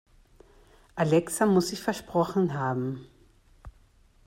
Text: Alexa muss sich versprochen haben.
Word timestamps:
Alexa 0.95 1.45
muss 1.45 1.67
sich 1.67 1.79
versprochen 1.83 2.55
haben. 2.55 3.05